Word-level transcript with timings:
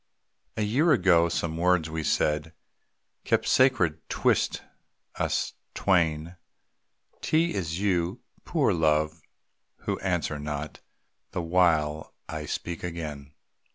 A 0.57 0.63
year 0.63 0.91
ago 0.93 1.29
some 1.29 1.57
words 1.57 1.87
we 1.87 2.03
said 2.03 2.55
Kept 3.23 3.47
sacred 3.47 4.01
'twixt 4.09 4.63
us 5.17 5.53
twain, 5.75 6.37
'T 7.21 7.53
is 7.53 7.79
you, 7.79 8.19
poor 8.43 8.73
Love, 8.73 9.21
who 9.85 9.99
answer 9.99 10.39
not, 10.39 10.79
The 11.33 11.43
while 11.43 12.15
I 12.27 12.47
speak 12.47 12.81
again. 12.81 13.35